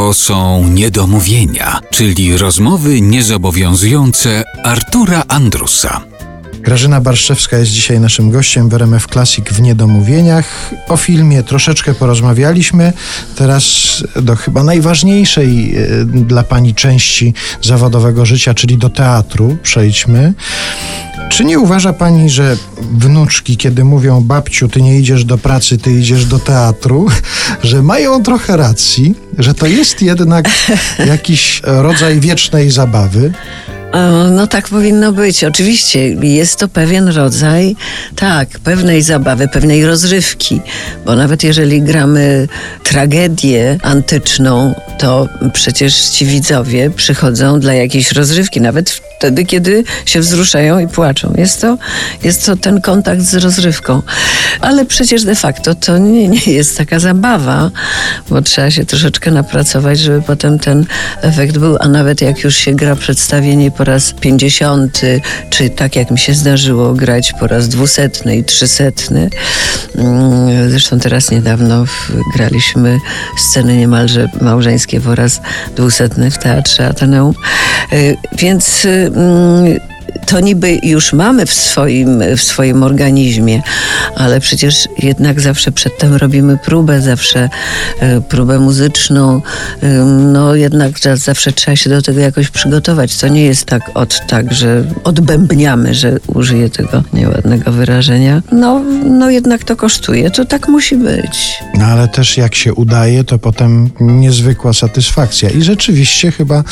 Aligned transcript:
To 0.00 0.14
są 0.14 0.68
niedomówienia, 0.68 1.80
czyli 1.90 2.36
rozmowy 2.36 3.00
niezobowiązujące 3.00 4.42
Artura 4.64 5.22
Andrusa. 5.28 6.00
Grażyna 6.60 7.00
Barszczewska 7.00 7.58
jest 7.58 7.72
dzisiaj 7.72 8.00
naszym 8.00 8.30
gościem 8.30 8.68
w 8.68 8.74
RMF 8.74 9.06
Classic 9.06 9.44
w 9.48 9.60
Niedomówieniach. 9.60 10.74
O 10.88 10.96
filmie 10.96 11.42
troszeczkę 11.42 11.94
porozmawialiśmy. 11.94 12.92
Teraz 13.36 13.64
do 14.22 14.36
chyba 14.36 14.62
najważniejszej 14.62 15.76
e, 15.76 16.04
dla 16.04 16.42
Pani 16.42 16.74
części 16.74 17.34
zawodowego 17.62 18.26
życia, 18.26 18.54
czyli 18.54 18.78
do 18.78 18.88
teatru 18.90 19.56
przejdźmy. 19.62 20.34
Czy 21.30 21.44
nie 21.44 21.58
uważa 21.58 21.92
Pani, 21.92 22.30
że 22.30 22.56
wnuczki, 22.92 23.56
kiedy 23.56 23.84
mówią 23.84 24.20
babciu, 24.20 24.68
ty 24.68 24.82
nie 24.82 24.98
idziesz 24.98 25.24
do 25.24 25.38
pracy, 25.38 25.78
ty 25.78 25.92
idziesz 25.92 26.24
do 26.24 26.38
teatru, 26.38 27.06
że 27.62 27.82
mają 27.82 28.22
trochę 28.22 28.56
racji, 28.56 29.14
że 29.38 29.54
to 29.54 29.66
jest 29.66 30.02
jednak 30.02 30.48
jakiś 31.06 31.60
rodzaj 31.64 32.20
wiecznej 32.20 32.70
zabawy? 32.70 33.32
No 34.30 34.46
tak 34.46 34.68
powinno 34.68 35.12
być. 35.12 35.44
Oczywiście 35.44 36.08
jest 36.08 36.58
to 36.58 36.68
pewien 36.68 37.08
rodzaj, 37.08 37.76
tak, 38.16 38.48
pewnej 38.48 39.02
zabawy, 39.02 39.48
pewnej 39.48 39.86
rozrywki, 39.86 40.60
bo 41.06 41.16
nawet 41.16 41.44
jeżeli 41.44 41.82
gramy 41.82 42.48
tragedię 42.84 43.78
antyczną, 43.82 44.74
to 44.98 45.28
przecież 45.52 46.08
ci 46.08 46.26
widzowie 46.26 46.90
przychodzą 46.90 47.60
dla 47.60 47.74
jakiejś 47.74 48.12
rozrywki, 48.12 48.60
nawet 48.60 49.00
wtedy, 49.20 49.44
kiedy 49.44 49.84
się 50.06 50.20
wzruszają 50.20 50.78
i 50.78 50.88
płaczą. 50.88 51.34
Jest 51.38 51.60
to, 51.60 51.78
jest 52.22 52.46
to 52.46 52.56
ten 52.56 52.80
kontakt 52.80 53.20
z 53.20 53.34
rozrywką. 53.34 54.02
Ale 54.60 54.84
przecież 54.84 55.24
de 55.24 55.34
facto 55.34 55.74
to 55.74 55.98
nie, 55.98 56.28
nie 56.28 56.52
jest 56.52 56.78
taka 56.78 56.98
zabawa, 56.98 57.70
bo 58.30 58.42
trzeba 58.42 58.70
się 58.70 58.84
troszeczkę 58.84 59.30
napracować, 59.30 59.98
żeby 59.98 60.22
potem 60.22 60.58
ten 60.58 60.86
efekt 61.22 61.58
był, 61.58 61.76
a 61.80 61.88
nawet 61.88 62.20
jak 62.20 62.44
już 62.44 62.56
się 62.56 62.74
gra 62.74 62.96
przedstawienie 62.96 63.70
po 63.70 63.84
raz 63.84 64.12
pięćdziesiąty, 64.12 65.20
czy 65.50 65.70
tak 65.70 65.96
jak 65.96 66.10
mi 66.10 66.18
się 66.18 66.34
zdarzyło 66.34 66.94
grać 66.94 67.32
po 67.40 67.46
raz 67.46 67.68
dwusetny 67.68 68.36
i 68.36 68.44
trzysetny. 68.44 69.30
Mm, 69.96 70.70
zresztą 70.70 70.98
teraz 70.98 71.30
niedawno 71.30 71.84
graliśmy 72.36 72.98
sceny 73.38 73.76
niemalże 73.76 74.28
małżeńskie 74.40 75.00
po 75.00 75.14
raz 75.14 75.40
dwusetny 75.76 76.30
w 76.30 76.38
Teatrze 76.38 76.88
Ateneum. 76.88 77.34
Y, 77.92 78.16
więc 78.38 78.86
mm, 79.10 79.78
to 80.30 80.40
niby 80.40 80.78
już 80.82 81.12
mamy 81.12 81.46
w 81.46 81.54
swoim, 81.54 82.22
w 82.36 82.42
swoim 82.42 82.82
organizmie, 82.82 83.62
ale 84.16 84.40
przecież 84.40 84.88
jednak 84.98 85.40
zawsze 85.40 85.72
przedtem 85.72 86.14
robimy 86.14 86.58
próbę, 86.64 87.00
zawsze 87.00 87.48
e, 88.00 88.20
próbę 88.20 88.58
muzyczną, 88.58 89.42
no 90.32 90.54
jednak 90.54 90.92
zawsze 91.14 91.52
trzeba 91.52 91.76
się 91.76 91.90
do 91.90 92.02
tego 92.02 92.20
jakoś 92.20 92.50
przygotować. 92.50 93.16
To 93.16 93.28
nie 93.28 93.44
jest 93.44 93.64
tak 93.64 93.90
od 93.94 94.20
tak, 94.28 94.54
że 94.54 94.84
odbębniamy, 95.04 95.94
że 95.94 96.18
użyję 96.26 96.70
tego 96.70 97.02
nieładnego 97.12 97.72
wyrażenia. 97.72 98.42
No, 98.52 98.82
no 99.04 99.30
jednak 99.30 99.64
to 99.64 99.76
kosztuje, 99.76 100.30
to 100.30 100.44
tak 100.44 100.68
musi 100.68 100.96
być. 100.96 101.58
No 101.78 101.84
ale 101.84 102.08
też 102.08 102.36
jak 102.36 102.54
się 102.54 102.74
udaje, 102.74 103.24
to 103.24 103.38
potem 103.38 103.90
niezwykła 104.00 104.72
satysfakcja. 104.72 105.50
I 105.50 105.62
rzeczywiście 105.62 106.32
chyba 106.32 106.64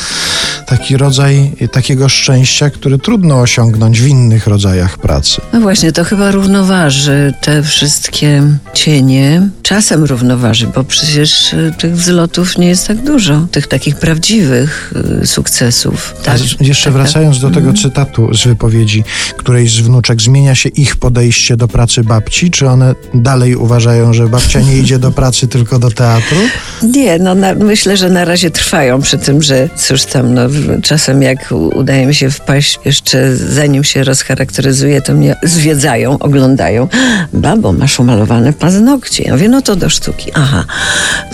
taki 0.65 0.97
rodzaj 0.97 1.51
takiego 1.71 2.09
szczęścia, 2.09 2.69
który 2.69 2.97
trudno 2.97 3.35
osiągnąć 3.35 3.48
w 3.93 4.07
innych 4.07 4.47
rodzajach 4.47 4.97
pracy. 4.97 5.41
No 5.53 5.61
właśnie, 5.61 5.91
to 5.91 6.03
chyba 6.03 6.31
równoważy 6.31 7.33
te 7.41 7.63
wszystkie 7.63 8.43
cienie. 8.73 9.49
Czasem 9.63 10.03
równoważy, 10.03 10.67
bo 10.75 10.83
przecież 10.83 11.53
y, 11.53 11.73
tych 11.77 11.95
wzlotów 11.95 12.57
nie 12.57 12.67
jest 12.67 12.87
tak 12.87 13.03
dużo, 13.03 13.47
tych 13.51 13.67
takich 13.67 13.95
prawdziwych 13.95 14.93
y, 15.21 15.27
sukcesów. 15.27 16.15
Tak, 16.23 16.61
jeszcze 16.61 16.89
taka. 16.89 17.03
wracając 17.03 17.39
do 17.39 17.47
tego 17.47 17.69
mhm. 17.69 17.77
cytatu 17.77 18.33
z 18.33 18.43
wypowiedzi 18.43 19.03
którejś 19.37 19.73
z 19.73 19.79
wnuczek, 19.79 20.21
zmienia 20.21 20.55
się 20.55 20.69
ich 20.69 20.95
podejście 20.95 21.57
do 21.57 21.67
pracy 21.67 22.03
babci? 22.03 22.51
Czy 22.51 22.67
one 22.67 22.95
dalej 23.13 23.55
uważają, 23.55 24.13
że 24.13 24.27
babcia 24.27 24.59
nie 24.59 24.77
idzie 24.77 24.99
do 24.99 25.11
pracy, 25.11 25.47
tylko 25.57 25.79
do 25.79 25.91
teatru? 25.91 26.37
Nie, 26.83 27.19
no 27.19 27.35
na, 27.35 27.53
myślę, 27.53 27.97
że 27.97 28.09
na 28.09 28.25
razie 28.25 28.51
trwają 28.51 29.01
przy 29.01 29.17
tym, 29.17 29.41
że 29.41 29.69
cóż 29.75 30.05
tam, 30.05 30.33
no 30.33 30.41
czasem 30.83 31.21
jak 31.21 31.51
udaje 31.51 32.05
mi 32.05 32.15
się 32.15 32.31
wpaść 32.31 32.79
jeszcze 32.85 33.38
zanim 33.39 33.83
się 33.83 34.03
rozcharakteryzuje, 34.03 35.01
to 35.01 35.13
mnie 35.13 35.35
zwiedzają, 35.43 36.19
oglądają. 36.19 36.87
Babo, 37.33 37.73
masz 37.73 37.99
umalowane 37.99 38.53
paznokcie. 38.53 39.23
Ja 39.23 39.33
mówię, 39.33 39.49
no 39.49 39.61
to 39.61 39.75
do 39.75 39.89
sztuki. 39.89 40.31
Aha. 40.33 40.65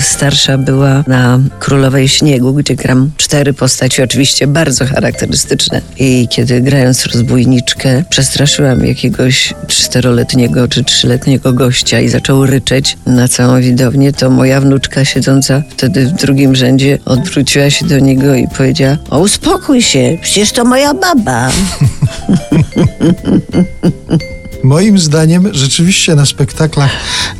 Starsza 0.06 0.58
była 0.58 1.04
na 1.08 1.40
Królowej 1.60 2.08
Śniegu, 2.08 2.54
gdzie 2.54 2.76
gram 2.76 3.12
cztery 3.18 3.54
postaci, 3.54 4.02
oczywiście 4.02 4.48
bardzo 4.48 4.86
charakterystyczne. 4.86 5.82
I 6.00 6.28
kiedy 6.30 6.62
grając 6.62 7.06
rozbójniczkę, 7.06 8.04
przestraszyłam 8.10 8.86
jakiegoś 8.86 9.54
czteroletniego 9.68 10.68
czy 10.68 10.84
trzyletniego 10.84 11.54
gościa 11.54 12.00
i 12.00 12.10
zaczął 12.10 12.46
ryczeć 12.46 12.98
na 13.06 13.28
całą 13.28 13.62
widownię, 13.62 14.14
to 14.14 14.30
moja 14.30 14.62
wnuczka 14.62 15.06
siedząca 15.06 15.64
wtedy 15.70 16.06
w 16.06 16.12
drugim 16.12 16.56
rzędzie 16.56 16.98
odwróciła 17.06 17.70
się 17.70 17.86
do 17.86 18.00
niego 18.00 18.36
i 18.36 18.48
powiedziała, 18.48 18.98
o 19.10 19.20
uspokój 19.20 19.82
się, 19.82 20.18
przecież 20.22 20.52
to 20.52 20.66
moja 20.66 20.94
baba. 20.94 21.52
Moim 24.66 25.00
zdaniem 25.00 25.54
rzeczywiście 25.54 26.16
na 26.16 26.26
spektaklach 26.26 26.92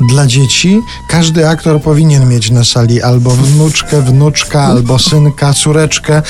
dla 0.10 0.28
dzieci 0.28 0.80
każdy 1.10 1.48
aktor 1.48 1.82
powinien 1.82 2.30
mieć 2.30 2.52
na 2.52 2.64
sali 2.64 3.02
albo 3.02 3.30
wnuczkę, 3.30 4.02
wnuczka, 4.02 4.62
albo 4.62 5.00
synka, 5.00 5.54
córeczkę, 5.54 6.22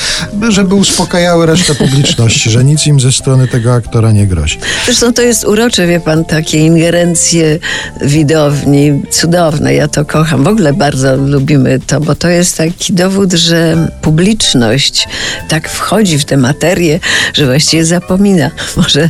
żeby 0.49 0.75
uspokajały 0.75 1.45
resztę 1.45 1.75
publiczności, 1.75 2.49
że 2.49 2.63
nic 2.63 2.87
im 2.87 2.99
ze 2.99 3.11
strony 3.11 3.47
tego 3.47 3.73
aktora 3.73 4.11
nie 4.11 4.27
grozi. 4.27 4.59
Zresztą 4.85 5.13
to 5.13 5.21
jest 5.21 5.45
urocze, 5.45 5.87
wie 5.87 5.99
pan, 5.99 6.25
takie 6.25 6.57
ingerencje 6.57 7.59
widowni, 8.01 9.03
cudowne, 9.11 9.73
ja 9.73 9.87
to 9.87 10.05
kocham. 10.05 10.43
W 10.43 10.47
ogóle 10.47 10.73
bardzo 10.73 11.15
lubimy 11.15 11.79
to, 11.87 11.99
bo 12.01 12.15
to 12.15 12.27
jest 12.29 12.57
taki 12.57 12.93
dowód, 12.93 13.33
że 13.33 13.87
publiczność 14.01 15.07
tak 15.49 15.69
wchodzi 15.69 16.19
w 16.19 16.25
tę 16.25 16.37
materię, 16.37 16.99
że 17.33 17.45
właściwie 17.45 17.85
zapomina. 17.85 18.51
Może 18.77 19.09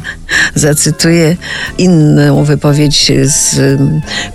zacytuję 0.56 1.38
inną 1.78 2.44
wypowiedź 2.44 3.12
z 3.24 3.60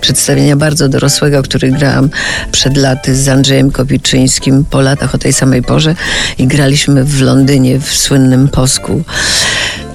przedstawienia 0.01 0.55
bardzo 0.55 0.89
dorosłego, 0.89 1.43
który 1.43 1.71
grałam 1.71 2.09
przed 2.51 2.77
laty 2.77 3.15
z 3.15 3.29
Andrzejem 3.29 3.71
Kopiczyńskim 3.71 4.65
po 4.69 4.81
latach 4.81 5.15
o 5.15 5.17
tej 5.17 5.33
samej 5.33 5.63
porze 5.63 5.95
i 6.37 6.47
graliśmy 6.47 7.03
w 7.03 7.21
Londynie 7.21 7.79
w 7.79 7.93
słynnym 7.95 8.47
Posku. 8.47 9.03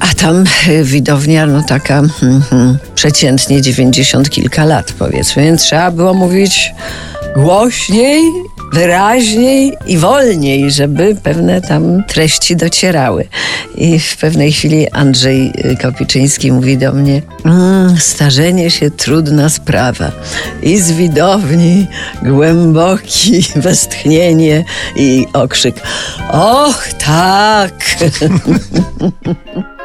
A 0.01 0.07
tam 0.15 0.45
e, 0.69 0.85
widownia, 0.85 1.47
no 1.47 1.63
taka 1.63 2.03
hmm, 2.21 2.43
hmm, 2.43 2.79
przeciętnie 2.95 3.63
dziewięćdziesiąt 3.63 4.31
kilka 4.31 4.65
lat 4.65 4.93
powiedzmy, 4.99 5.43
więc 5.43 5.63
trzeba 5.63 5.91
było 5.91 6.15
mówić 6.15 6.75
głośniej 7.37 8.21
wyraźniej 8.77 9.77
i 9.87 9.99
wolniej, 9.99 10.71
żeby 10.71 11.17
pewne 11.23 11.61
tam 11.61 12.05
treści 12.05 12.57
docierały. 12.57 13.29
I 13.75 13.99
w 13.99 14.17
pewnej 14.17 14.53
chwili 14.53 14.91
Andrzej 14.91 15.53
Kopiczyński 15.83 16.53
mówi 16.53 16.79
do 16.79 16.93
mnie: 16.93 17.23
mmm, 17.45 17.99
Starzenie 17.99 18.71
się 18.71 18.91
trudna 18.91 19.49
sprawa. 19.49 20.13
I 20.63 20.79
z 20.79 20.93
widowni 20.93 21.87
głęboki 22.23 23.45
westchnienie 23.57 24.65
i 24.97 25.27
okrzyk: 25.33 25.77
Och, 26.33 26.89
tak! 26.99 27.73